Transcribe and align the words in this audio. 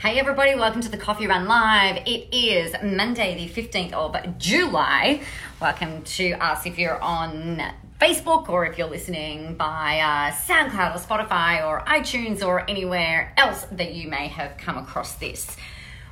Hey 0.00 0.18
everybody, 0.18 0.54
welcome 0.54 0.80
to 0.80 0.88
the 0.88 0.96
Coffee 0.96 1.26
Run 1.26 1.46
Live. 1.46 1.98
It 2.06 2.34
is 2.34 2.74
Monday, 2.82 3.34
the 3.46 3.62
15th 3.62 3.92
of 3.92 4.38
July. 4.38 5.20
Welcome 5.60 6.02
to 6.04 6.30
us 6.42 6.64
if 6.64 6.78
you're 6.78 6.98
on 7.02 7.62
Facebook 8.00 8.48
or 8.48 8.64
if 8.64 8.78
you're 8.78 8.88
listening 8.88 9.56
by 9.56 10.00
uh, 10.00 10.32
SoundCloud 10.32 10.96
or 10.96 10.98
Spotify 10.98 11.66
or 11.66 11.82
iTunes 11.82 12.42
or 12.42 12.64
anywhere 12.66 13.34
else 13.36 13.66
that 13.72 13.92
you 13.92 14.08
may 14.08 14.28
have 14.28 14.56
come 14.56 14.78
across 14.78 15.16
this. 15.16 15.54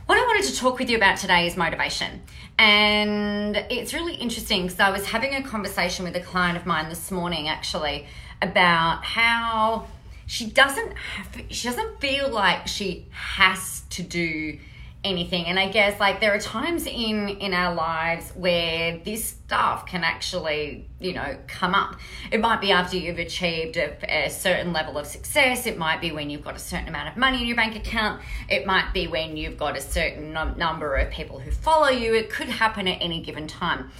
What 0.05 0.19
I 0.19 0.21
wanted 0.21 0.45
to 0.53 0.57
talk 0.57 0.79
with 0.79 0.91
you 0.91 0.99
about 0.99 1.17
today 1.17 1.47
is 1.47 1.57
motivation. 1.57 2.21
And 2.59 3.57
it's 3.71 3.95
really 3.95 4.17
interesting 4.17 4.65
because 4.65 4.81
I 4.81 4.91
was 4.91 5.07
having 5.07 5.35
a 5.35 5.43
conversation 5.43 6.05
with 6.05 6.15
a 6.15 6.21
client 6.21 6.59
of 6.59 6.67
mine 6.67 6.91
this 6.91 7.11
morning 7.11 7.49
actually 7.49 8.05
about 8.43 9.03
how 9.03 9.87
she 10.29 10.47
doesn't 10.47 10.93
have, 10.93 11.43
she 11.49 11.67
doesn't 11.67 12.01
feel 12.01 12.29
like 12.29 12.69
she 12.69 13.07
has 13.11 13.83
to 13.91 14.03
do 14.03 14.59
anything. 15.05 15.47
And 15.47 15.59
i 15.59 15.69
guess 15.69 15.99
like 15.99 16.21
there 16.21 16.35
are 16.35 16.41
times 16.41 16.85
in 16.87 17.29
in 17.29 17.55
our 17.55 17.75
lives 17.75 18.31
where 18.33 18.99
this 19.05 19.25
stuff 19.25 19.87
can 19.87 20.05
actually 20.05 20.87
you 21.01 21.15
know 21.15 21.39
come 21.47 21.75
up. 21.75 21.97
It 22.31 22.41
might 22.41 22.61
be 22.61 22.73
after 22.73 22.97
you've 22.97 23.19
achieved 23.19 23.77
a, 23.79 24.27
a, 24.27 24.29
certain 24.29 24.73
level 24.73 24.99
of 24.99 25.07
success. 25.07 25.67
It 25.67 25.79
might 25.79 26.01
be 26.01 26.13
when 26.13 26.29
you've 26.29 26.45
got 26.45 26.57
a 26.57 26.61
certain 26.61 26.89
amount 26.89 27.09
of 27.09 27.17
money 27.17 27.41
in 27.41 27.47
your 27.47 27.57
bank 27.57 27.75
account. 27.75 28.21
It 28.51 28.67
might 28.67 28.93
be 28.93 29.07
when 29.07 29.37
you've 29.37 29.57
got 29.57 29.79
a 29.79 29.81
certain 29.81 30.33
num- 30.35 30.59
number 30.59 30.97
of 30.97 31.11
people 31.11 31.39
who 31.39 31.51
follow 31.51 31.89
you. 31.89 32.15
It 32.15 32.29
could 32.29 32.49
happen 32.49 32.87
at 32.87 32.99
any 33.01 33.23
given 33.23 33.47
time. 33.47 33.91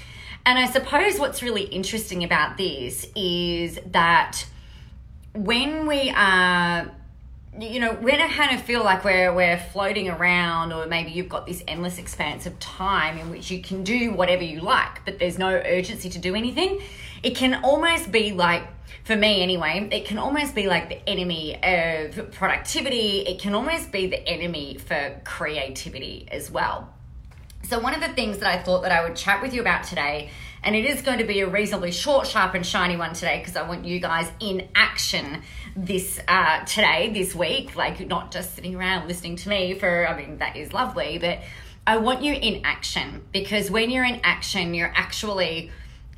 And 0.45 0.59
i 0.59 0.67
suppose 0.67 1.19
what's 1.19 1.43
really 1.43 1.65
interesting 1.65 2.23
about 2.23 2.59
this 2.59 3.07
is 3.15 3.79
that 3.87 4.45
when 5.45 5.87
we 5.87 6.11
uh, 6.11 6.15
are 6.17 6.93
you 7.61 7.81
know 7.81 7.93
when 7.95 8.21
i 8.21 8.29
kind 8.29 8.55
of 8.57 8.65
feel 8.65 8.83
like 8.85 9.05
we're 9.05 9.33
we're 9.35 9.57
floating 9.57 10.09
around 10.09 10.73
or 10.73 10.87
maybe 10.87 11.11
you've 11.11 11.29
got 11.29 11.47
this 11.47 11.63
endless 11.67 11.99
expanse 11.99 12.47
of 12.47 12.59
time 12.59 13.19
in 13.19 13.31
which 13.31 13.51
you 13.51 13.61
can 13.61 13.83
do 13.83 14.13
whatever 14.13 14.43
you 14.43 14.61
like 14.61 15.05
but 15.05 15.19
there's 15.19 15.39
no 15.39 15.49
urgency 15.49 16.09
to 16.09 16.19
do 16.19 16.35
anything 16.35 16.81
it 17.23 17.37
can 17.37 17.55
almost 17.65 18.13
be 18.13 18.33
like 18.33 18.65
for 19.05 19.17
me 19.17 19.43
anyway 19.43 19.89
it 19.91 20.05
can 20.05 20.19
almost 20.19 20.55
be 20.55 20.67
like 20.67 20.89
the 20.89 21.09
enemy 21.09 21.57
of 21.63 22.31
productivity 22.33 23.21
it 23.21 23.41
can 23.41 23.55
almost 23.55 23.91
be 23.91 24.07
the 24.07 24.29
enemy 24.29 24.77
for 24.77 25.21
creativity 25.25 26.29
as 26.31 26.51
well. 26.51 26.93
So 27.65 27.81
one 27.81 27.95
of 27.95 28.01
the 28.01 28.09
things 28.09 28.39
that 28.39 28.49
i 28.49 28.63
thought 28.63 28.83
that 28.83 28.93
i 28.93 29.03
would 29.03 29.17
chat 29.17 29.43
with 29.43 29.53
you 29.53 29.61
about 29.61 29.85
today 29.85 30.31
and 30.63 30.75
it 30.75 30.85
is 30.85 31.03
going 31.03 31.19
to 31.19 31.25
be 31.25 31.41
a 31.41 31.49
reasonably 31.49 31.93
short, 31.93 32.27
sharp, 32.27 32.55
and 32.55 32.65
shiny 32.65 32.97
one 32.97 33.13
today 33.15 33.39
because 33.39 33.57
I 33.57 33.67
want 33.67 33.85
you 33.85 34.01
guys 34.01 34.31
in 34.41 34.69
action 34.75 35.43
this 35.77 36.21
uh, 36.29 36.65
today, 36.65 37.11
this 37.13 37.35
week. 37.35 37.77
Like, 37.77 38.07
not 38.07 38.33
just 38.33 38.55
sitting 38.55 38.75
around 38.75 39.09
listening 39.09 39.37
to 39.37 39.49
me 39.49 39.75
for, 39.75 40.09
I 40.09 40.17
mean, 40.17 40.39
that 40.39 40.57
is 40.57 40.73
lovely, 40.73 41.19
but 41.19 41.41
I 41.87 41.97
want 41.97 42.23
you 42.23 42.35
in 42.35 42.63
action 42.65 43.25
because 43.33 43.71
when 43.71 43.91
you're 43.91 44.05
in 44.05 44.21
action, 44.23 44.75
you're 44.75 44.93
actually 44.95 45.71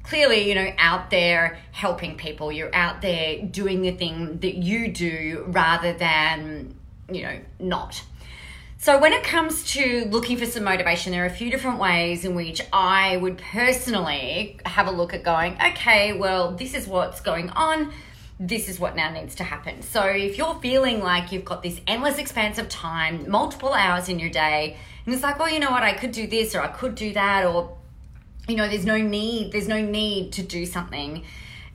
clearly, 0.02 0.48
you 0.48 0.54
know, 0.54 0.72
out 0.78 1.10
there 1.10 1.58
helping 1.72 2.16
people. 2.16 2.50
You're 2.50 2.74
out 2.74 3.02
there 3.02 3.42
doing 3.42 3.82
the 3.82 3.92
thing 3.92 4.38
that 4.38 4.56
you 4.56 4.88
do 4.88 5.44
rather 5.48 5.92
than, 5.92 6.74
you 7.10 7.22
know, 7.22 7.38
not. 7.58 8.02
So, 8.82 8.98
when 8.98 9.12
it 9.12 9.22
comes 9.22 9.62
to 9.74 10.06
looking 10.06 10.38
for 10.38 10.46
some 10.46 10.64
motivation, 10.64 11.12
there 11.12 11.22
are 11.24 11.26
a 11.26 11.30
few 11.30 11.50
different 11.50 11.78
ways 11.78 12.24
in 12.24 12.34
which 12.34 12.62
I 12.72 13.18
would 13.18 13.36
personally 13.36 14.58
have 14.64 14.86
a 14.86 14.90
look 14.90 15.12
at 15.12 15.22
going, 15.22 15.58
okay, 15.62 16.14
well, 16.14 16.52
this 16.52 16.72
is 16.72 16.86
what's 16.86 17.20
going 17.20 17.50
on. 17.50 17.92
This 18.38 18.70
is 18.70 18.80
what 18.80 18.96
now 18.96 19.10
needs 19.10 19.34
to 19.34 19.44
happen. 19.44 19.82
So, 19.82 20.04
if 20.04 20.38
you're 20.38 20.58
feeling 20.62 21.00
like 21.00 21.30
you've 21.30 21.44
got 21.44 21.62
this 21.62 21.78
endless 21.86 22.16
expanse 22.16 22.56
of 22.56 22.70
time, 22.70 23.30
multiple 23.30 23.74
hours 23.74 24.08
in 24.08 24.18
your 24.18 24.30
day, 24.30 24.78
and 25.04 25.14
it's 25.14 25.22
like, 25.22 25.38
well, 25.38 25.50
you 25.50 25.60
know 25.60 25.70
what, 25.70 25.82
I 25.82 25.92
could 25.92 26.12
do 26.12 26.26
this 26.26 26.54
or 26.54 26.62
I 26.62 26.68
could 26.68 26.94
do 26.94 27.12
that, 27.12 27.44
or, 27.44 27.76
you 28.48 28.56
know, 28.56 28.66
there's 28.66 28.86
no 28.86 28.96
need, 28.96 29.52
there's 29.52 29.68
no 29.68 29.82
need 29.82 30.32
to 30.32 30.42
do 30.42 30.64
something 30.64 31.22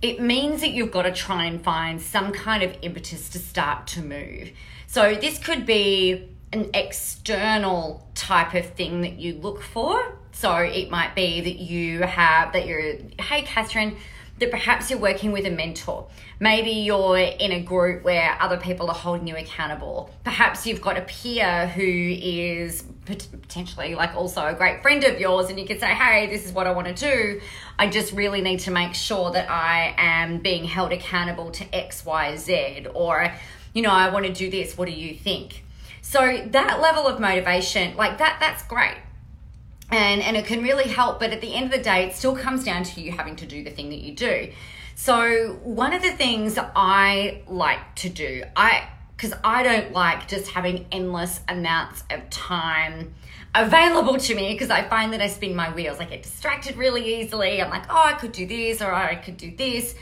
it 0.01 0.19
means 0.19 0.61
that 0.61 0.71
you've 0.71 0.91
got 0.91 1.03
to 1.03 1.11
try 1.11 1.45
and 1.45 1.63
find 1.63 1.99
some 2.01 2.31
kind 2.31 2.61
of 2.61 2.75
impetus 2.81 3.29
to 3.29 3.39
start 3.39 3.87
to 3.87 4.01
move. 4.01 4.51
So, 4.87 5.15
this 5.15 5.39
could 5.39 5.65
be 5.65 6.34
an 6.55 6.69
external 6.73 8.07
type 8.15 8.53
of 8.53 8.65
thing 8.71 9.01
that 9.01 9.19
you 9.19 9.35
look 9.35 9.61
for. 9.61 10.17
So 10.31 10.55
it 10.57 10.89
might 10.89 11.15
be 11.15 11.41
that 11.41 11.57
you 11.59 12.01
have 12.01 12.53
that 12.53 12.65
you're, 12.65 12.95
hey, 13.19 13.41
Catherine, 13.43 13.97
that 14.39 14.51
perhaps 14.51 14.89
you're 14.89 14.99
working 14.99 15.31
with 15.31 15.45
a 15.45 15.49
mentor. 15.49 16.07
Maybe 16.39 16.71
you're 16.71 17.17
in 17.17 17.51
a 17.51 17.61
group 17.61 18.03
where 18.03 18.37
other 18.41 18.57
people 18.57 18.89
are 18.89 18.95
holding 18.95 19.27
you 19.27 19.35
accountable. 19.37 20.09
Perhaps 20.25 20.65
you've 20.65 20.81
got 20.81 20.97
a 20.97 21.01
peer 21.01 21.67
who 21.67 21.83
is 21.83 22.83
potentially 23.05 23.95
like 23.95 24.13
also 24.15 24.45
a 24.45 24.53
great 24.53 24.81
friend 24.81 25.03
of 25.05 25.19
yours, 25.19 25.49
and 25.49 25.57
you 25.57 25.65
could 25.65 25.79
say, 25.79 25.93
Hey, 25.93 26.27
this 26.27 26.45
is 26.45 26.51
what 26.51 26.67
I 26.67 26.71
want 26.71 26.87
to 26.87 26.93
do. 26.93 27.41
I 27.79 27.87
just 27.87 28.11
really 28.11 28.41
need 28.41 28.59
to 28.61 28.71
make 28.71 28.93
sure 28.93 29.31
that 29.31 29.49
I 29.49 29.93
am 29.97 30.39
being 30.39 30.65
held 30.65 30.91
accountable 30.91 31.51
to 31.51 31.75
X, 31.75 32.05
Y, 32.05 32.35
Z. 32.35 32.87
Or, 32.93 33.33
you 33.73 33.81
know, 33.81 33.91
I 33.91 34.09
want 34.09 34.25
to 34.25 34.33
do 34.33 34.49
this. 34.49 34.77
What 34.77 34.87
do 34.89 34.93
you 34.93 35.15
think? 35.15 35.64
So 36.05 36.45
that 36.51 36.81
level 36.81 37.07
of 37.07 37.19
motivation, 37.19 37.97
like 37.97 38.19
that, 38.19 38.37
that's 38.39 38.61
great. 38.67 38.97
And, 39.89 40.21
and 40.21 40.37
it 40.37 40.45
can 40.45 40.61
really 40.61 40.87
help, 40.87 41.19
but 41.19 41.31
at 41.31 41.41
the 41.41 41.55
end 41.55 41.65
of 41.65 41.71
the 41.71 41.79
day, 41.79 42.05
it 42.05 42.15
still 42.15 42.35
comes 42.35 42.63
down 42.63 42.83
to 42.83 43.01
you 43.01 43.11
having 43.11 43.35
to 43.37 43.47
do 43.47 43.63
the 43.63 43.71
thing 43.71 43.89
that 43.89 43.99
you 43.99 44.13
do. 44.13 44.51
So 44.93 45.59
one 45.63 45.93
of 45.93 46.03
the 46.03 46.11
things 46.11 46.59
I 46.59 47.41
like 47.47 47.95
to 47.95 48.09
do, 48.09 48.43
I 48.55 48.87
because 49.17 49.33
I 49.43 49.63
don't 49.63 49.93
like 49.93 50.27
just 50.27 50.51
having 50.51 50.85
endless 50.91 51.39
amounts 51.47 52.03
of 52.11 52.29
time 52.29 53.15
available 53.55 54.17
to 54.17 54.35
me 54.35 54.53
because 54.53 54.69
I 54.69 54.83
find 54.83 55.11
that 55.13 55.21
I 55.21 55.27
spin 55.27 55.55
my 55.55 55.73
wheels. 55.73 55.99
I 55.99 56.05
get 56.05 56.21
distracted 56.21 56.75
really 56.75 57.19
easily. 57.19 57.61
I'm 57.61 57.71
like, 57.71 57.85
oh, 57.89 58.01
I 58.05 58.13
could 58.13 58.31
do 58.31 58.45
this 58.45 58.81
or 58.81 58.93
I 58.93 59.15
could 59.15 59.37
do 59.37 59.55
this. 59.55 59.95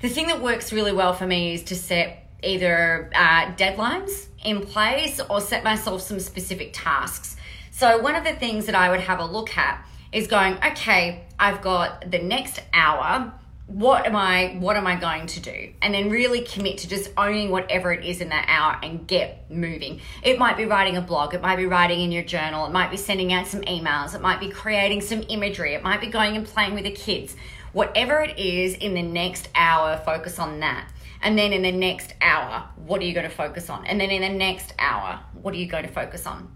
The 0.00 0.08
thing 0.08 0.28
that 0.28 0.40
works 0.40 0.72
really 0.72 0.92
well 0.92 1.12
for 1.12 1.26
me 1.26 1.52
is 1.54 1.64
to 1.64 1.76
set 1.76 2.30
either 2.42 3.10
uh, 3.14 3.52
deadlines 3.56 4.28
in 4.44 4.60
place 4.60 5.20
or 5.28 5.40
set 5.40 5.64
myself 5.64 6.02
some 6.02 6.20
specific 6.20 6.70
tasks. 6.72 7.36
So, 7.70 7.98
one 7.98 8.14
of 8.14 8.24
the 8.24 8.34
things 8.34 8.66
that 8.66 8.74
I 8.74 8.90
would 8.90 9.00
have 9.00 9.18
a 9.18 9.24
look 9.24 9.56
at 9.58 9.84
is 10.12 10.28
going, 10.28 10.56
okay, 10.64 11.24
I've 11.38 11.60
got 11.60 12.10
the 12.10 12.20
next 12.20 12.62
hour. 12.72 13.32
What 13.66 14.06
am 14.06 14.14
I 14.14 14.56
what 14.60 14.76
am 14.76 14.86
I 14.86 14.94
going 14.94 15.26
to 15.26 15.40
do? 15.40 15.72
And 15.80 15.94
then 15.94 16.10
really 16.10 16.42
commit 16.42 16.78
to 16.78 16.88
just 16.88 17.10
owning 17.16 17.50
whatever 17.50 17.92
it 17.92 18.04
is 18.04 18.20
in 18.20 18.28
that 18.28 18.44
hour 18.46 18.78
and 18.82 19.06
get 19.06 19.50
moving. 19.50 20.02
It 20.22 20.38
might 20.38 20.58
be 20.58 20.66
writing 20.66 20.98
a 20.98 21.00
blog, 21.00 21.34
it 21.34 21.40
might 21.40 21.56
be 21.56 21.64
writing 21.64 22.00
in 22.00 22.12
your 22.12 22.22
journal, 22.22 22.66
it 22.66 22.72
might 22.72 22.90
be 22.90 22.98
sending 22.98 23.32
out 23.32 23.46
some 23.46 23.62
emails, 23.62 24.14
it 24.14 24.20
might 24.20 24.38
be 24.38 24.50
creating 24.50 25.00
some 25.00 25.24
imagery, 25.30 25.74
it 25.74 25.82
might 25.82 26.02
be 26.02 26.08
going 26.08 26.36
and 26.36 26.46
playing 26.46 26.74
with 26.74 26.84
the 26.84 26.90
kids. 26.90 27.34
Whatever 27.74 28.22
it 28.22 28.38
is 28.38 28.74
in 28.74 28.94
the 28.94 29.02
next 29.02 29.50
hour, 29.54 30.00
focus 30.04 30.38
on 30.38 30.60
that. 30.60 30.88
And 31.20 31.38
then 31.38 31.52
in 31.52 31.62
the 31.62 31.72
next 31.72 32.14
hour, 32.20 32.68
what 32.76 33.02
are 33.02 33.04
you 33.04 33.12
going 33.12 33.28
to 33.28 33.34
focus 33.34 33.68
on? 33.68 33.86
And 33.86 34.00
then 34.00 34.10
in 34.10 34.22
the 34.22 34.38
next 34.38 34.74
hour, 34.78 35.20
what 35.42 35.54
are 35.54 35.56
you 35.58 35.66
going 35.66 35.84
to 35.84 35.92
focus 35.92 36.26
on? 36.26 36.54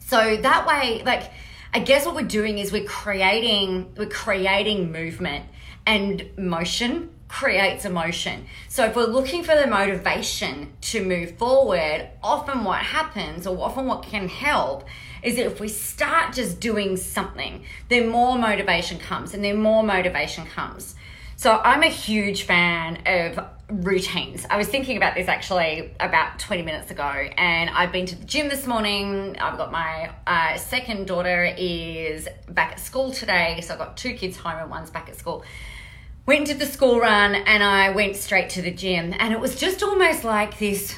So 0.00 0.36
that 0.36 0.66
way, 0.66 1.02
like, 1.04 1.30
I 1.72 1.78
guess 1.78 2.04
what 2.04 2.16
we're 2.16 2.22
doing 2.22 2.58
is 2.58 2.72
we're 2.72 2.84
creating 2.84 3.94
we're 3.96 4.08
creating 4.08 4.90
movement 4.90 5.44
and 5.86 6.28
motion 6.36 7.10
creates 7.28 7.84
emotion. 7.84 8.46
So 8.68 8.86
if 8.86 8.96
we're 8.96 9.06
looking 9.06 9.44
for 9.44 9.54
the 9.54 9.68
motivation 9.68 10.72
to 10.80 11.04
move 11.04 11.38
forward, 11.38 12.08
often 12.22 12.64
what 12.64 12.80
happens 12.80 13.46
or 13.46 13.56
often 13.56 13.86
what 13.86 14.02
can 14.02 14.28
help 14.28 14.84
is 15.22 15.36
that 15.36 15.46
if 15.46 15.60
we 15.60 15.68
start 15.68 16.34
just 16.34 16.60
doing 16.60 16.96
something, 16.96 17.64
then 17.88 18.08
more 18.08 18.38
motivation 18.38 18.98
comes 18.98 19.34
and 19.34 19.44
then 19.44 19.60
more 19.60 19.82
motivation 19.82 20.46
comes. 20.46 20.94
So 21.40 21.58
I'm 21.64 21.82
a 21.82 21.88
huge 21.88 22.42
fan 22.42 22.98
of 23.06 23.42
routines. 23.70 24.44
I 24.50 24.58
was 24.58 24.68
thinking 24.68 24.98
about 24.98 25.14
this 25.14 25.26
actually 25.26 25.94
about 25.98 26.38
20 26.38 26.62
minutes 26.62 26.90
ago, 26.90 27.02
and 27.04 27.70
I've 27.70 27.92
been 27.92 28.04
to 28.04 28.14
the 28.14 28.26
gym 28.26 28.50
this 28.50 28.66
morning. 28.66 29.38
I've 29.38 29.56
got 29.56 29.72
my 29.72 30.10
uh, 30.26 30.58
second 30.58 31.06
daughter 31.06 31.44
is 31.56 32.28
back 32.50 32.72
at 32.72 32.80
school 32.80 33.10
today, 33.10 33.62
so 33.62 33.72
I've 33.72 33.78
got 33.78 33.96
two 33.96 34.12
kids 34.12 34.36
home 34.36 34.58
and 34.58 34.70
one's 34.70 34.90
back 34.90 35.08
at 35.08 35.16
school. 35.16 35.42
Went 36.26 36.48
to 36.48 36.54
the 36.54 36.66
school 36.66 37.00
run 37.00 37.34
and 37.34 37.62
I 37.62 37.88
went 37.88 38.16
straight 38.16 38.50
to 38.50 38.60
the 38.60 38.70
gym, 38.70 39.14
and 39.18 39.32
it 39.32 39.40
was 39.40 39.56
just 39.56 39.82
almost 39.82 40.24
like 40.24 40.58
this 40.58 40.94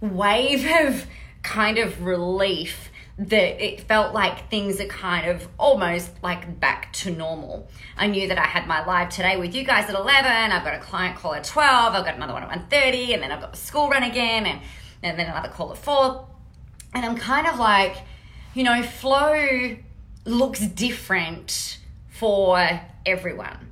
wave 0.00 0.66
of 0.84 1.06
kind 1.42 1.78
of 1.78 2.02
relief 2.02 2.90
that 3.18 3.64
it 3.64 3.82
felt 3.82 4.14
like 4.14 4.48
things 4.48 4.80
are 4.80 4.86
kind 4.86 5.28
of 5.28 5.46
almost 5.58 6.10
like 6.22 6.58
back 6.58 6.92
to 6.94 7.10
normal. 7.10 7.68
I 7.96 8.06
knew 8.06 8.28
that 8.28 8.38
I 8.38 8.46
had 8.46 8.66
my 8.66 8.84
live 8.84 9.10
today 9.10 9.36
with 9.36 9.54
you 9.54 9.64
guys 9.64 9.90
at 9.90 9.94
11. 9.94 10.30
I've 10.30 10.64
got 10.64 10.74
a 10.74 10.78
client 10.78 11.16
call 11.16 11.34
at 11.34 11.44
12. 11.44 11.94
I've 11.94 12.04
got 12.04 12.14
another 12.14 12.32
one 12.32 12.42
at 12.42 12.70
1.30 12.70 13.14
and 13.14 13.22
then 13.22 13.30
I've 13.30 13.40
got 13.40 13.52
the 13.52 13.58
school 13.58 13.88
run 13.88 14.02
again 14.02 14.46
and, 14.46 14.60
and 15.02 15.18
then 15.18 15.26
another 15.26 15.48
call 15.48 15.70
at 15.72 15.78
4. 15.78 16.26
And 16.94 17.04
I'm 17.04 17.16
kind 17.16 17.46
of 17.46 17.58
like, 17.58 17.96
you 18.54 18.62
know, 18.62 18.82
flow 18.82 19.76
looks 20.24 20.60
different 20.60 21.78
for 22.08 22.80
everyone. 23.04 23.70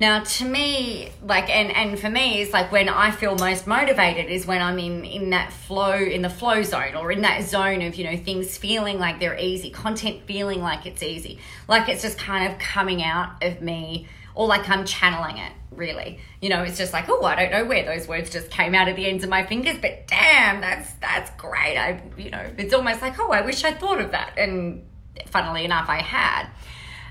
Now, 0.00 0.20
to 0.22 0.44
me, 0.44 1.10
like, 1.24 1.50
and, 1.50 1.72
and 1.72 1.98
for 1.98 2.08
me, 2.08 2.40
it's 2.40 2.52
like 2.52 2.70
when 2.70 2.88
I 2.88 3.10
feel 3.10 3.34
most 3.34 3.66
motivated 3.66 4.30
is 4.30 4.46
when 4.46 4.62
I'm 4.62 4.78
in, 4.78 5.04
in 5.04 5.30
that 5.30 5.52
flow, 5.52 5.94
in 5.94 6.22
the 6.22 6.30
flow 6.30 6.62
zone 6.62 6.94
or 6.94 7.10
in 7.10 7.22
that 7.22 7.42
zone 7.48 7.82
of, 7.82 7.96
you 7.96 8.04
know, 8.04 8.16
things 8.16 8.56
feeling 8.56 9.00
like 9.00 9.18
they're 9.18 9.36
easy, 9.36 9.70
content 9.70 10.22
feeling 10.24 10.60
like 10.60 10.86
it's 10.86 11.02
easy, 11.02 11.40
like 11.66 11.88
it's 11.88 12.02
just 12.02 12.16
kind 12.16 12.52
of 12.52 12.60
coming 12.60 13.02
out 13.02 13.42
of 13.42 13.60
me 13.60 14.06
or 14.36 14.46
like 14.46 14.68
I'm 14.68 14.84
channeling 14.84 15.38
it, 15.38 15.52
really. 15.72 16.20
You 16.40 16.50
know, 16.50 16.62
it's 16.62 16.78
just 16.78 16.92
like, 16.92 17.06
oh, 17.08 17.24
I 17.24 17.34
don't 17.34 17.50
know 17.50 17.64
where 17.64 17.84
those 17.84 18.06
words 18.06 18.30
just 18.30 18.50
came 18.50 18.76
out 18.76 18.86
of 18.86 18.94
the 18.94 19.04
ends 19.04 19.24
of 19.24 19.30
my 19.30 19.44
fingers, 19.44 19.78
but 19.82 20.06
damn, 20.06 20.60
that's, 20.60 20.92
that's 20.94 21.30
great. 21.32 21.76
I, 21.76 22.00
you 22.16 22.30
know, 22.30 22.48
it's 22.56 22.72
almost 22.72 23.02
like, 23.02 23.18
oh, 23.18 23.32
I 23.32 23.40
wish 23.40 23.64
I'd 23.64 23.80
thought 23.80 24.00
of 24.00 24.12
that. 24.12 24.38
And 24.38 24.86
funnily 25.26 25.64
enough, 25.64 25.88
I 25.88 26.02
had. 26.02 26.46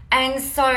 And 0.10 0.42
so, 0.42 0.72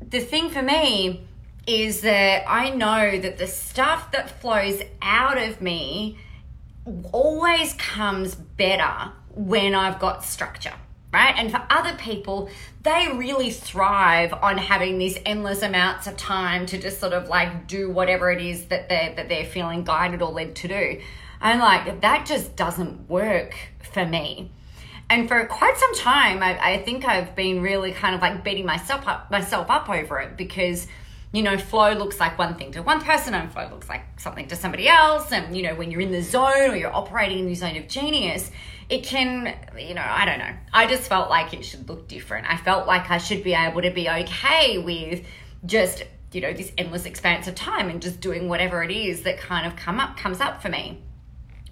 the 0.00 0.20
thing 0.20 0.50
for 0.50 0.62
me 0.62 1.26
is 1.66 2.02
that 2.02 2.44
I 2.46 2.70
know 2.70 3.18
that 3.18 3.38
the 3.38 3.46
stuff 3.46 4.10
that 4.12 4.40
flows 4.40 4.82
out 5.00 5.38
of 5.38 5.60
me 5.60 6.18
always 7.12 7.72
comes 7.74 8.34
better 8.34 9.12
when 9.34 9.74
I've 9.74 9.98
got 9.98 10.24
structure, 10.24 10.74
right? 11.12 11.34
And 11.36 11.50
for 11.50 11.66
other 11.70 11.96
people, 11.96 12.50
they 12.82 13.08
really 13.14 13.50
thrive 13.50 14.34
on 14.34 14.58
having 14.58 14.98
these 14.98 15.18
endless 15.24 15.62
amounts 15.62 16.06
of 16.06 16.16
time 16.16 16.66
to 16.66 16.78
just 16.78 17.00
sort 17.00 17.14
of 17.14 17.28
like 17.28 17.66
do 17.66 17.90
whatever 17.90 18.30
it 18.30 18.42
is 18.42 18.66
that 18.66 18.88
they're 18.88 19.14
that 19.14 19.28
they're 19.28 19.46
feeling 19.46 19.84
guided 19.84 20.20
or 20.20 20.30
led 20.30 20.54
to 20.56 20.68
do. 20.68 21.00
I'm 21.40 21.60
like, 21.60 22.02
that 22.02 22.26
just 22.26 22.56
doesn't 22.56 23.08
work 23.08 23.56
for 23.92 24.04
me 24.04 24.50
and 25.10 25.28
for 25.28 25.44
quite 25.46 25.76
some 25.76 25.94
time 25.94 26.42
I, 26.42 26.58
I, 26.72 26.82
think 26.82 27.04
i've 27.04 27.34
been 27.34 27.60
really 27.60 27.92
kind 27.92 28.14
of 28.14 28.20
like 28.22 28.42
beating 28.44 28.66
myself 28.66 29.06
up 29.06 29.30
myself 29.30 29.70
up 29.70 29.88
over 29.88 30.18
it 30.20 30.36
because 30.36 30.86
you 31.34 31.42
know 31.42 31.58
flow 31.58 31.92
looks 31.92 32.20
like 32.20 32.38
one 32.38 32.54
thing 32.54 32.72
to 32.72 32.82
one 32.82 33.00
person 33.00 33.34
and 33.34 33.52
flow 33.52 33.68
looks 33.70 33.88
like 33.88 34.02
something 34.20 34.46
to 34.48 34.56
somebody 34.56 34.88
else. 34.88 35.32
And 35.32 35.54
you 35.54 35.64
know 35.64 35.74
when 35.74 35.90
you're 35.90 36.00
in 36.00 36.12
the 36.12 36.22
zone 36.22 36.70
or 36.70 36.76
you're 36.76 36.94
operating 36.94 37.40
in 37.40 37.46
the 37.46 37.54
zone 37.56 37.76
of 37.76 37.88
genius 37.88 38.50
it 38.88 39.02
can 39.02 39.56
you 39.76 39.94
know 39.94 40.06
i 40.06 40.24
don't 40.24 40.38
know. 40.38 40.54
I 40.72 40.86
just 40.86 41.02
felt 41.02 41.28
like 41.28 41.52
it 41.52 41.64
should 41.64 41.88
look 41.88 42.06
different. 42.06 42.46
I 42.48 42.56
felt 42.56 42.86
like 42.86 43.10
i 43.10 43.18
should 43.18 43.42
be 43.42 43.52
able 43.52 43.82
to 43.82 43.90
be 43.90 44.08
okay 44.08 44.78
with 44.78 45.26
just 45.66 46.04
you 46.32 46.40
know 46.40 46.52
this 46.52 46.72
endless 46.78 47.04
expanse 47.04 47.48
of 47.48 47.56
time 47.56 47.90
and 47.90 48.00
just 48.00 48.20
doing 48.20 48.48
whatever 48.48 48.82
it 48.84 48.92
is 48.92 49.22
that 49.22 49.38
kind 49.38 49.66
of 49.66 49.76
come 49.76 49.98
up 49.98 50.16
comes 50.16 50.40
up 50.40 50.62
for 50.62 50.68
me 50.68 51.02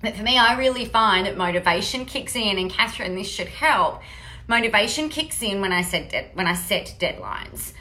but 0.03 0.17
for 0.17 0.23
me, 0.23 0.37
I 0.37 0.59
really 0.59 0.85
find 0.85 1.27
that 1.27 1.37
motivation 1.37 2.05
kicks 2.05 2.35
in, 2.35 2.59
and 2.59 2.71
Catherine, 2.71 3.15
this 3.15 3.29
should 3.29 3.47
help. 3.47 4.03
Motivation 4.49 5.09
kicks 5.09 5.41
in 5.43 5.61
when 5.61 5.73
I 5.73 5.83
set 5.83 6.11
de- 6.11 6.29
when 6.35 6.49
I 6.49 6.55
set 6.55 6.97
deadlines 6.99 7.73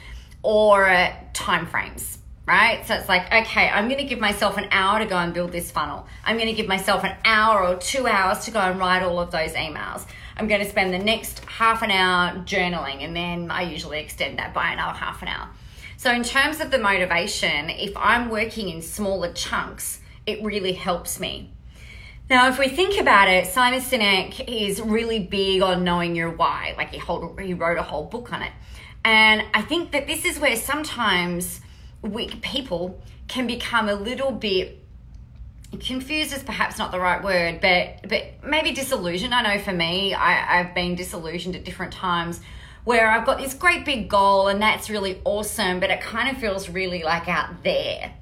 or 0.42 0.88
uh, 0.88 1.12
time 1.32 1.66
frames, 1.66 2.18
right? 2.46 2.86
So 2.86 2.94
it's 2.94 3.08
like, 3.08 3.26
okay, 3.26 3.68
I'm 3.68 3.88
going 3.88 3.98
to 3.98 4.06
give 4.06 4.20
myself 4.20 4.56
an 4.56 4.68
hour 4.70 5.00
to 5.00 5.06
go 5.06 5.16
and 5.16 5.34
build 5.34 5.50
this 5.50 5.72
funnel. 5.72 6.06
I'm 6.24 6.36
going 6.36 6.48
to 6.48 6.54
give 6.54 6.68
myself 6.68 7.02
an 7.02 7.16
hour 7.24 7.66
or 7.66 7.76
two 7.76 8.06
hours 8.06 8.44
to 8.44 8.52
go 8.52 8.60
and 8.60 8.78
write 8.78 9.02
all 9.02 9.18
of 9.18 9.32
those 9.32 9.52
emails. 9.52 10.06
I'm 10.36 10.46
going 10.46 10.62
to 10.62 10.70
spend 10.70 10.94
the 10.94 10.98
next 11.00 11.40
half 11.46 11.82
an 11.82 11.90
hour 11.90 12.38
journaling, 12.44 13.02
and 13.02 13.14
then 13.14 13.50
I 13.50 13.62
usually 13.62 13.98
extend 13.98 14.38
that 14.38 14.54
by 14.54 14.72
another 14.72 14.96
half 14.96 15.22
an 15.22 15.28
hour. 15.28 15.48
So, 15.96 16.12
in 16.12 16.22
terms 16.22 16.60
of 16.60 16.70
the 16.70 16.78
motivation, 16.78 17.70
if 17.70 17.96
I'm 17.96 18.30
working 18.30 18.68
in 18.68 18.82
smaller 18.82 19.32
chunks, 19.32 20.00
it 20.26 20.42
really 20.42 20.72
helps 20.72 21.18
me 21.18 21.52
now, 22.32 22.48
if 22.48 22.58
we 22.58 22.68
think 22.68 22.98
about 22.98 23.28
it, 23.28 23.46
Simon 23.48 23.80
Sinek 23.80 24.42
is 24.48 24.80
really 24.80 25.18
big 25.18 25.60
on 25.60 25.84
knowing 25.84 26.16
your 26.16 26.30
why. 26.30 26.72
Like 26.78 26.88
he, 26.88 26.96
hold, 26.96 27.38
he 27.38 27.52
wrote 27.52 27.76
a 27.76 27.82
whole 27.82 28.06
book 28.06 28.32
on 28.32 28.40
it. 28.40 28.52
And 29.04 29.44
I 29.52 29.60
think 29.60 29.92
that 29.92 30.06
this 30.06 30.24
is 30.24 30.40
where 30.40 30.56
sometimes 30.56 31.60
we, 32.00 32.28
people 32.28 33.02
can 33.28 33.46
become 33.46 33.90
a 33.90 33.94
little 33.94 34.32
bit 34.32 34.78
confused 35.78 36.32
is 36.32 36.42
perhaps 36.42 36.78
not 36.78 36.90
the 36.90 37.00
right 37.00 37.22
word, 37.22 37.60
but 37.60 38.08
but 38.08 38.42
maybe 38.42 38.72
disillusioned. 38.72 39.34
I 39.34 39.42
know 39.42 39.62
for 39.62 39.72
me, 39.72 40.14
I, 40.14 40.60
I've 40.60 40.74
been 40.74 40.94
disillusioned 40.94 41.54
at 41.54 41.64
different 41.64 41.92
times 41.92 42.40
where 42.84 43.08
I've 43.10 43.26
got 43.26 43.38
this 43.38 43.52
great 43.52 43.84
big 43.84 44.08
goal 44.08 44.48
and 44.48 44.60
that's 44.60 44.88
really 44.88 45.20
awesome, 45.26 45.80
but 45.80 45.90
it 45.90 46.00
kind 46.00 46.34
of 46.34 46.40
feels 46.40 46.70
really 46.70 47.02
like 47.02 47.28
out 47.28 47.62
there. 47.62 48.14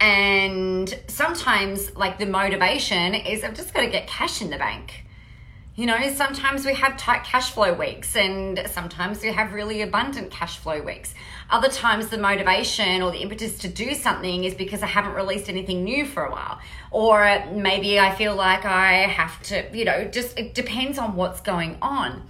And 0.00 0.92
sometimes, 1.08 1.94
like, 1.96 2.18
the 2.18 2.26
motivation 2.26 3.14
is 3.14 3.44
I've 3.44 3.54
just 3.54 3.72
got 3.72 3.82
to 3.82 3.90
get 3.90 4.06
cash 4.06 4.42
in 4.42 4.50
the 4.50 4.58
bank. 4.58 5.04
You 5.76 5.86
know, 5.86 6.12
sometimes 6.14 6.64
we 6.64 6.72
have 6.74 6.96
tight 6.96 7.24
cash 7.24 7.50
flow 7.50 7.74
weeks, 7.74 8.14
and 8.14 8.62
sometimes 8.70 9.22
we 9.22 9.32
have 9.32 9.52
really 9.52 9.82
abundant 9.82 10.30
cash 10.30 10.58
flow 10.58 10.80
weeks. 10.80 11.14
Other 11.50 11.68
times, 11.68 12.08
the 12.08 12.18
motivation 12.18 13.02
or 13.02 13.10
the 13.10 13.18
impetus 13.18 13.58
to 13.58 13.68
do 13.68 13.94
something 13.94 14.44
is 14.44 14.54
because 14.54 14.84
I 14.84 14.86
haven't 14.86 15.14
released 15.14 15.48
anything 15.48 15.82
new 15.82 16.06
for 16.06 16.24
a 16.24 16.30
while. 16.30 16.60
Or 16.92 17.44
maybe 17.52 17.98
I 17.98 18.14
feel 18.14 18.36
like 18.36 18.64
I 18.64 19.08
have 19.08 19.42
to, 19.44 19.76
you 19.76 19.84
know, 19.84 20.04
just 20.04 20.38
it 20.38 20.54
depends 20.54 20.96
on 20.96 21.16
what's 21.16 21.40
going 21.40 21.76
on. 21.82 22.22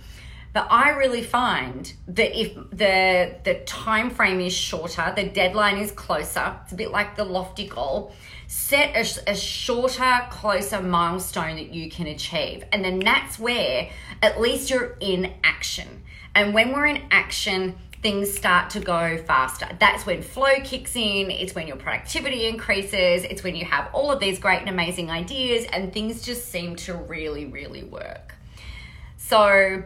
But 0.54 0.68
I 0.70 0.90
really 0.90 1.24
find 1.24 1.92
that 2.06 2.40
if 2.40 2.54
the 2.70 3.34
the 3.42 3.54
time 3.66 4.08
frame 4.08 4.40
is 4.40 4.54
shorter, 4.54 5.12
the 5.14 5.24
deadline 5.24 5.78
is 5.78 5.90
closer. 5.90 6.56
It's 6.62 6.72
a 6.72 6.76
bit 6.76 6.92
like 6.92 7.16
the 7.16 7.24
lofty 7.24 7.66
goal. 7.66 8.14
Set 8.46 8.94
a, 8.94 9.32
a 9.32 9.34
shorter, 9.34 10.26
closer 10.30 10.80
milestone 10.80 11.56
that 11.56 11.74
you 11.74 11.90
can 11.90 12.06
achieve, 12.06 12.64
and 12.70 12.84
then 12.84 13.00
that's 13.00 13.36
where 13.36 13.90
at 14.22 14.40
least 14.40 14.70
you're 14.70 14.96
in 15.00 15.34
action. 15.42 16.04
And 16.36 16.54
when 16.54 16.72
we're 16.72 16.86
in 16.86 17.02
action, 17.10 17.74
things 18.00 18.32
start 18.32 18.70
to 18.70 18.80
go 18.80 19.16
faster. 19.16 19.66
That's 19.80 20.06
when 20.06 20.22
flow 20.22 20.60
kicks 20.62 20.94
in, 20.94 21.32
it's 21.32 21.56
when 21.56 21.66
your 21.66 21.78
productivity 21.78 22.46
increases, 22.46 23.24
it's 23.24 23.42
when 23.42 23.56
you 23.56 23.64
have 23.64 23.88
all 23.92 24.12
of 24.12 24.20
these 24.20 24.38
great 24.38 24.60
and 24.60 24.68
amazing 24.68 25.10
ideas, 25.10 25.66
and 25.72 25.92
things 25.92 26.22
just 26.22 26.46
seem 26.46 26.76
to 26.76 26.94
really, 26.94 27.46
really 27.46 27.82
work. 27.82 28.34
So, 29.16 29.84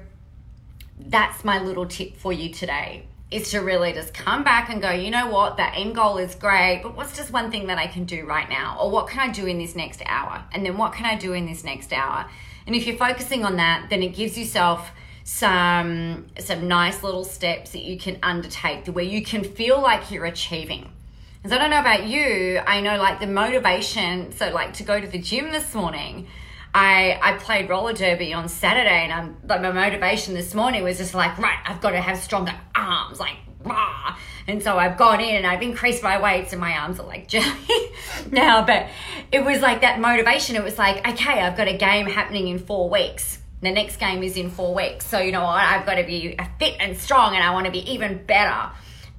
that's 0.99 1.45
my 1.45 1.61
little 1.61 1.87
tip 1.87 2.17
for 2.17 2.33
you 2.33 2.53
today 2.53 3.07
is 3.31 3.51
to 3.51 3.59
really 3.59 3.93
just 3.93 4.15
come 4.15 4.43
back 4.43 4.71
and 4.71 4.81
go, 4.81 4.91
you 4.91 5.11
know 5.11 5.27
what, 5.27 5.59
that 5.59 5.75
end 5.77 5.95
goal 5.95 6.17
is 6.17 6.35
great, 6.35 6.81
but 6.83 6.97
what's 6.97 7.15
just 7.15 7.31
one 7.31 7.51
thing 7.51 7.67
that 7.67 7.77
I 7.77 7.87
can 7.87 8.05
do 8.05 8.25
right 8.25 8.49
now? 8.49 8.79
Or 8.81 8.91
what 8.91 9.09
can 9.09 9.21
I 9.21 9.31
do 9.31 9.47
in 9.47 9.59
this 9.59 9.77
next 9.77 10.03
hour? 10.07 10.43
And 10.53 10.65
then 10.65 10.79
what 10.79 10.95
can 10.95 11.05
I 11.05 11.17
do 11.17 11.35
in 11.35 11.45
this 11.45 11.63
next 11.63 11.93
hour? 11.93 12.27
And 12.67 12.75
if 12.75 12.87
you're 12.87 12.97
focusing 12.97 13.45
on 13.45 13.57
that, 13.57 13.89
then 13.91 14.03
it 14.03 14.15
gives 14.15 14.39
yourself 14.39 14.91
some 15.25 16.27
some 16.39 16.69
nice 16.69 17.03
little 17.03 17.25
steps 17.25 17.73
that 17.73 17.83
you 17.83 17.99
can 17.99 18.19
undertake 18.23 18.87
where 18.87 19.05
you 19.05 19.23
can 19.23 19.45
feel 19.45 19.79
like 19.81 20.11
you're 20.11 20.25
achieving. 20.25 20.91
Because 21.37 21.53
I 21.53 21.59
don't 21.59 21.71
know 21.71 21.81
about 21.81 22.07
you, 22.07 22.61
I 22.67 22.81
know 22.81 22.97
like 22.97 23.21
the 23.21 23.27
motivation, 23.27 24.33
so 24.33 24.51
like 24.51 24.73
to 24.75 24.85
go 24.85 24.99
to 24.99 25.07
the 25.07 25.19
gym 25.19 25.51
this 25.53 25.75
morning, 25.75 26.29
I, 26.75 27.19
I 27.23 27.39
played 27.39 27.69
roller 27.69 27.93
derby 27.93 28.33
on 28.33 28.49
Saturday, 28.49 29.05
and 29.05 29.13
I'm 29.13 29.37
like 29.47 29.63
my 29.63 29.73
motivation 29.73 30.35
this 30.35 30.55
morning 30.55 30.85
was 30.85 30.99
just 30.99 31.15
like, 31.15 31.39
right, 31.39 31.59
I've 31.65 31.81
got 31.81 31.91
to 31.91 32.01
have 32.01 32.19
stronger 32.19 32.55
arms, 32.75 33.19
like 33.19 33.37
rah. 33.65 34.17
And 34.47 34.63
so 34.63 34.79
I've 34.79 34.97
gone 34.97 35.21
in 35.21 35.37
and 35.37 35.47
I've 35.47 35.63
increased 35.63 36.03
my 36.03 36.21
weights, 36.21 36.53
and 36.53 36.61
my 36.61 36.73
arms 36.73 37.01
are 37.01 37.07
like 37.07 37.29
jelly 37.29 37.93
now. 38.31 38.65
But 38.65 38.89
it 39.33 39.45
was 39.45 39.61
like 39.61 39.81
that 39.81 40.01
motivation. 40.01 40.57
It 40.57 40.65
was 40.65 40.79
like, 40.79 41.07
okay, 41.07 41.41
I've 41.41 41.57
got 41.57 41.69
a 41.69 41.77
game 41.77 42.07
happening 42.07 42.49
in 42.49 42.59
four 42.59 42.89
weeks. 42.89 43.41
The 43.61 43.73
next 43.73 43.97
game 43.97 44.23
is 44.23 44.37
in 44.37 44.51
four 44.51 44.75
weeks, 44.75 45.07
so 45.07 45.19
you 45.19 45.33
know 45.33 45.43
what? 45.43 45.59
I've 45.59 45.85
got 45.85 45.97
to 45.97 46.05
be 46.05 46.37
fit 46.59 46.77
and 46.79 46.97
strong, 46.97 47.35
and 47.35 47.43
I 47.43 47.51
want 47.51 47.67
to 47.67 47.73
be 47.73 47.91
even 47.93 48.25
better 48.25 48.71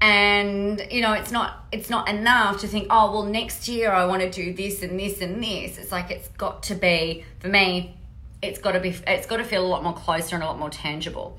and 0.02 0.86
you 0.90 1.02
know 1.02 1.14
it's 1.14 1.32
not 1.32 1.66
it's 1.72 1.90
not 1.90 2.08
enough 2.08 2.62
to 2.62 2.68
think 2.68 2.88
oh 2.90 3.12
well 3.12 3.24
next 3.24 3.68
year 3.68 3.92
i 3.92 4.06
want 4.06 4.22
to 4.22 4.30
do 4.30 4.54
this 4.54 4.82
and 4.82 5.00
this 5.00 5.22
and 5.22 5.44
this. 5.44 5.78
It's 5.78 5.92
like 5.92 6.10
it's 6.10 6.30
got 6.30 6.64
to 6.64 6.76
be 6.76 7.26
for 7.40 7.50
me 7.50 7.98
it's 8.42 8.60
got 8.60 8.72
to 8.72 8.80
be 8.80 8.96
it's 9.08 9.28
got 9.28 9.38
to 9.38 9.44
feel 9.44 9.66
a 9.66 9.68
lot 9.68 9.84
more 9.84 9.94
closer 9.94 10.36
and 10.36 10.44
a 10.44 10.48
lot 10.48 10.60
more 10.60 10.70
tangible. 10.70 11.38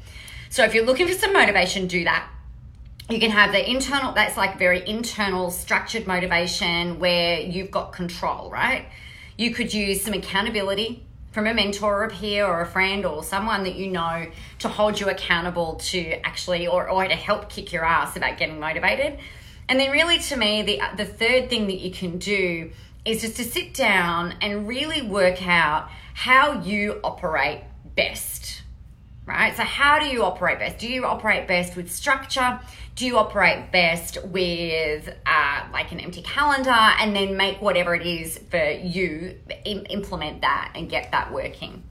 So 0.50 0.64
if 0.64 0.74
you're 0.74 0.84
looking 0.84 1.06
for 1.06 1.14
some 1.14 1.32
motivation 1.32 1.86
do 1.86 2.04
that. 2.04 2.28
You 3.08 3.18
can 3.18 3.30
have 3.30 3.50
the 3.50 3.68
internal 3.68 4.12
that's 4.12 4.36
like 4.36 4.56
very 4.56 4.88
internal 4.88 5.50
structured 5.50 6.06
motivation 6.06 7.00
where 7.00 7.40
you've 7.40 7.70
got 7.70 7.92
control 7.92 8.50
right? 8.50 8.86
You 9.36 9.52
could 9.54 9.72
use 9.72 10.02
some 10.02 10.14
accountability 10.14 11.06
from 11.30 11.46
a 11.46 11.54
mentor 11.54 12.02
or 12.02 12.04
a 12.04 12.10
peer 12.10 12.44
or 12.44 12.60
a 12.60 12.66
friend 12.66 13.06
or 13.06 13.22
someone 13.22 13.62
that 13.62 13.76
you 13.76 13.88
know 13.88 14.26
to 14.58 14.68
hold 14.68 14.98
you 14.98 15.08
accountable 15.08 15.76
to 15.76 16.12
actually 16.26 16.66
or, 16.66 16.88
or 16.88 17.06
to 17.06 17.14
help 17.14 17.48
kick 17.48 17.72
your 17.72 17.84
ass 17.84 18.16
about 18.16 18.36
getting 18.38 18.58
motivated. 18.58 19.18
And 19.68 19.78
then 19.78 19.92
really 19.92 20.18
to 20.18 20.36
me 20.36 20.62
the 20.62 20.80
the 20.96 21.04
third 21.04 21.48
thing 21.48 21.66
that 21.68 21.78
you 21.78 21.90
can 21.92 22.18
do 22.18 22.72
is 23.04 23.22
just 23.22 23.36
to 23.36 23.44
sit 23.44 23.72
down 23.74 24.34
and 24.40 24.68
really 24.68 25.02
work 25.02 25.46
out 25.46 25.88
how 26.14 26.60
you 26.62 27.00
operate 27.02 27.60
best. 27.94 28.59
Right? 29.26 29.56
So 29.56 29.62
how 29.62 29.98
do 30.00 30.06
you 30.06 30.24
operate 30.24 30.58
best? 30.58 30.78
Do 30.78 30.88
you 30.88 31.04
operate 31.04 31.46
best 31.46 31.76
with 31.76 31.92
structure? 31.92 32.60
do 33.00 33.06
you 33.06 33.16
operate 33.16 33.72
best 33.72 34.22
with 34.26 35.08
uh, 35.24 35.64
like 35.72 35.90
an 35.90 36.00
empty 36.00 36.20
calendar 36.20 36.70
and 36.70 37.16
then 37.16 37.34
make 37.34 37.60
whatever 37.62 37.94
it 37.94 38.06
is 38.06 38.38
for 38.50 38.62
you 38.62 39.38
Im- 39.64 39.86
implement 39.88 40.42
that 40.42 40.72
and 40.74 40.88
get 40.90 41.10
that 41.12 41.32
working 41.32 41.82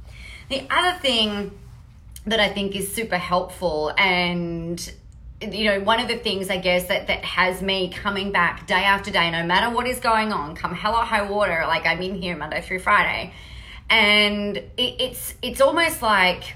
the 0.49 0.61
other 0.69 0.97
thing 0.99 1.57
that 2.27 2.39
i 2.39 2.47
think 2.47 2.75
is 2.75 2.93
super 2.93 3.17
helpful 3.17 3.91
and 3.97 4.93
you 5.41 5.63
know, 5.63 5.79
one 5.79 6.01
of 6.01 6.09
the 6.09 6.17
things 6.17 6.49
I 6.49 6.57
guess 6.57 6.89
that 6.89 7.07
that 7.07 7.23
has 7.23 7.61
me 7.61 7.89
coming 7.89 8.33
back 8.33 8.67
day 8.67 8.83
after 8.83 9.09
day, 9.09 9.31
no 9.31 9.41
matter 9.45 9.73
what 9.73 9.87
is 9.87 10.01
going 10.01 10.33
on, 10.33 10.53
come 10.53 10.75
hell 10.75 10.93
or 10.93 11.05
high 11.05 11.21
water. 11.21 11.63
Like 11.65 11.85
I'm 11.85 12.01
in 12.01 12.15
here 12.21 12.35
Monday 12.35 12.59
through 12.59 12.79
Friday, 12.79 13.33
and 13.89 14.57
it, 14.57 14.65
it's 14.75 15.35
it's 15.41 15.61
almost 15.61 16.01
like 16.01 16.55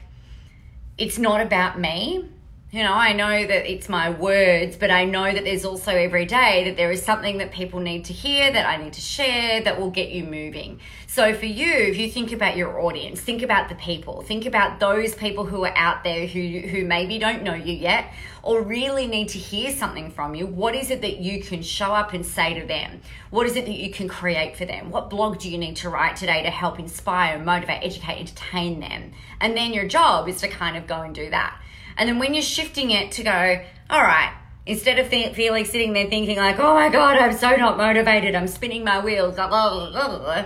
it's 0.97 1.17
not 1.17 1.41
about 1.41 1.79
me 1.79 2.29
you 2.74 2.82
know, 2.82 2.94
I 2.94 3.13
know 3.13 3.46
that 3.46 3.72
it's 3.72 3.88
my 3.88 4.10
words, 4.10 4.77
but 4.77 4.89
I 4.89 5.06
know 5.06 5.32
that 5.32 5.44
there's 5.44 5.63
also 5.63 5.92
every 5.92 6.25
day 6.25 6.63
that 6.63 6.75
there 6.75 6.89
is 6.89 7.03
something 7.03 7.38
that 7.38 7.51
people 7.51 7.80
need 7.80 8.06
to 8.06 8.13
hear, 8.13 8.51
that 8.51 8.65
I 8.68 8.77
need 8.84 8.94
to 8.94 9.01
share, 9.01 9.62
that 9.62 9.80
will 9.80 9.92
get 9.92 10.10
you 10.10 10.24
moving. 10.24 10.80
So 11.06 11.36
for 11.36 11.46
you, 11.46 11.72
if 11.72 11.98
you 11.98 12.10
think 12.10 12.32
about 12.32 12.58
your 12.58 12.80
audience, 12.82 13.22
think 13.22 13.44
about 13.44 13.70
the 13.70 13.75
people, 13.75 14.24
think 14.24 14.48
about 14.48 14.80
those 14.80 15.13
people 15.13 15.46
who 15.46 15.63
are 15.65 15.77
out 15.77 16.03
there 16.03 16.25
who, 16.25 16.42
who 16.68 16.84
maybe 16.84 17.20
don't 17.20 17.44
know 17.44 17.53
you 17.53 17.74
yet 17.74 18.12
or 18.42 18.63
really 18.63 19.06
need 19.06 19.30
to 19.30 19.38
hear 19.38 19.72
something 19.72 20.10
from 20.10 20.34
you. 20.34 20.48
What 20.48 20.74
is 20.74 20.89
it 20.89 21.01
that 21.01 21.18
you 21.18 21.44
can 21.44 21.62
show 21.62 21.94
up 21.94 22.13
and 22.13 22.25
say 22.25 22.60
to 22.60 22.65
them? 22.65 23.01
What 23.30 23.46
is 23.46 23.56
it 23.56 23.68
that 23.68 23.75
you 23.75 23.92
can 23.92 24.08
create 24.08 24.58
for 24.58 24.65
them? 24.65 24.89
What 24.89 25.12
blog 25.12 25.38
do 25.38 25.48
you 25.48 25.60
need 25.60 25.75
to 25.75 25.92
write 25.92 26.15
today 26.15 26.42
to 26.42 26.50
help 26.50 26.80
inspire, 26.80 27.38
motivate, 27.38 27.84
educate, 27.84 28.20
entertain 28.20 28.80
them? 28.80 29.12
And 29.39 29.56
then 29.56 29.74
your 29.74 29.88
job 29.88 30.27
is 30.27 30.42
to 30.42 30.48
kind 30.48 30.75
of 30.75 30.88
go 30.88 31.01
and 31.01 31.13
do 31.13 31.30
that. 31.30 31.60
And 31.97 32.09
then 32.09 32.19
when 32.19 32.33
you're 32.33 32.43
shifting 32.43 32.91
it 32.91 33.12
to 33.13 33.23
go, 33.23 33.62
all 33.89 34.01
right, 34.01 34.33
instead 34.65 35.00
of 35.00 35.07
feeling 35.07 35.65
sitting 35.65 35.93
there 35.93 36.09
thinking 36.09 36.38
like, 36.38 36.59
oh 36.59 36.73
my 36.73 36.89
God, 36.89 37.17
I'm 37.17 37.35
so 37.35 37.55
not 37.55 37.77
motivated, 37.77 38.35
I'm 38.35 38.47
spinning 38.47 38.83
my 38.83 39.03
wheels, 39.03 39.35
blah, 39.35 39.47
blah, 39.47 39.91
blah, 39.91 40.45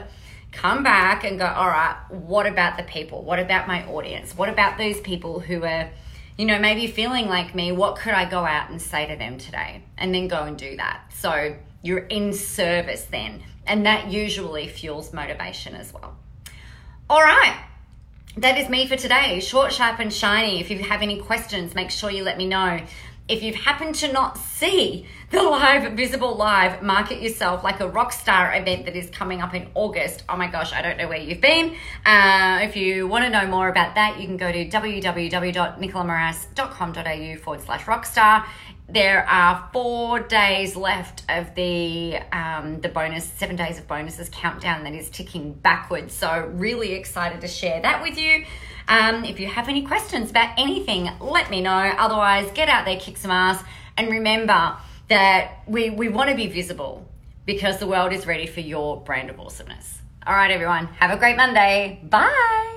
come 0.51 0.83
back 0.83 1.23
and 1.23 1.37
go, 1.37 1.45
all 1.45 1.67
right, 1.67 1.95
what 2.09 2.47
about 2.47 2.77
the 2.77 2.83
people? 2.83 3.23
What 3.23 3.39
about 3.39 3.67
my 3.67 3.85
audience? 3.85 4.35
What 4.35 4.49
about 4.49 4.77
those 4.77 4.99
people 5.01 5.39
who 5.39 5.63
are, 5.63 5.89
you 6.37 6.45
know, 6.45 6.59
maybe 6.59 6.87
feeling 6.87 7.27
like 7.27 7.53
me? 7.53 7.71
What 7.71 7.97
could 7.97 8.13
I 8.13 8.25
go 8.25 8.45
out 8.45 8.69
and 8.69 8.81
say 8.81 9.07
to 9.07 9.15
them 9.15 9.37
today? 9.37 9.83
And 9.97 10.13
then 10.13 10.27
go 10.27 10.43
and 10.43 10.57
do 10.57 10.77
that. 10.77 11.11
So 11.13 11.55
you're 11.81 11.99
in 12.07 12.33
service 12.33 13.05
then. 13.05 13.43
And 13.65 13.85
that 13.85 14.11
usually 14.11 14.67
fuels 14.67 15.13
motivation 15.13 15.75
as 15.75 15.93
well. 15.93 16.15
All 17.09 17.21
right 17.21 17.63
that 18.37 18.57
is 18.57 18.69
me 18.69 18.87
for 18.87 18.95
today. 18.95 19.39
Short, 19.39 19.73
sharp, 19.73 19.99
and 19.99 20.13
shiny. 20.13 20.61
If 20.61 20.69
you 20.69 20.77
have 20.79 21.01
any 21.01 21.19
questions, 21.19 21.73
make 21.73 21.89
sure 21.89 22.11
you 22.11 22.23
let 22.23 22.37
me 22.37 22.45
know. 22.45 22.79
If 23.27 23.41
you've 23.43 23.55
happened 23.55 23.95
to 23.95 24.13
not 24.13 24.37
see 24.37 25.05
the 25.31 25.43
live 25.43 25.91
visible 25.93 26.35
live 26.35 26.81
market 26.81 27.21
yourself 27.21 27.61
like 27.61 27.81
a 27.81 27.87
rock 27.87 28.13
star 28.13 28.55
event 28.55 28.85
that 28.85 28.95
is 28.95 29.09
coming 29.09 29.41
up 29.41 29.53
in 29.53 29.67
August, 29.73 30.23
oh 30.29 30.37
my 30.37 30.47
gosh, 30.47 30.71
I 30.71 30.81
don't 30.81 30.97
know 30.97 31.09
where 31.09 31.17
you've 31.17 31.41
been. 31.41 31.75
Uh, 32.05 32.59
if 32.61 32.77
you 32.77 33.05
want 33.07 33.25
to 33.25 33.29
know 33.29 33.45
more 33.47 33.67
about 33.67 33.95
that, 33.95 34.17
you 34.19 34.27
can 34.27 34.37
go 34.37 34.49
to 34.51 34.69
www.nicolamoras.com.au 34.69 37.35
forward 37.43 37.61
slash 37.61 37.83
rockstar 37.83 38.45
there 38.89 39.27
are 39.27 39.69
four 39.73 40.19
days 40.19 40.75
left 40.75 41.23
of 41.29 41.53
the 41.55 42.17
um, 42.31 42.79
the 42.81 42.89
bonus 42.89 43.25
seven 43.25 43.55
days 43.55 43.77
of 43.77 43.87
bonuses 43.87 44.29
countdown 44.29 44.83
that 44.85 44.93
is 44.93 45.09
ticking 45.09 45.53
backwards. 45.53 46.13
So 46.13 46.49
really 46.53 46.93
excited 46.93 47.41
to 47.41 47.47
share 47.47 47.81
that 47.81 48.01
with 48.01 48.17
you. 48.17 48.45
Um, 48.87 49.25
if 49.25 49.39
you 49.39 49.47
have 49.47 49.67
any 49.67 49.81
questions 49.85 50.29
about 50.29 50.57
anything, 50.57 51.09
let 51.19 51.49
me 51.49 51.61
know. 51.61 51.71
Otherwise, 51.97 52.49
get 52.53 52.69
out 52.69 52.85
there, 52.85 52.97
kick 52.97 53.17
some 53.17 53.31
ass, 53.31 53.61
and 53.97 54.09
remember 54.09 54.77
that 55.09 55.63
we 55.67 55.89
we 55.89 56.07
want 56.07 56.29
to 56.29 56.35
be 56.35 56.47
visible 56.47 57.05
because 57.45 57.79
the 57.79 57.87
world 57.87 58.13
is 58.13 58.25
ready 58.25 58.47
for 58.47 58.61
your 58.61 59.01
brand 59.01 59.29
of 59.29 59.39
awesomeness. 59.39 59.99
All 60.25 60.33
right, 60.33 60.51
everyone, 60.51 60.87
have 60.99 61.11
a 61.11 61.17
great 61.17 61.37
Monday. 61.37 61.99
Bye. 62.03 62.76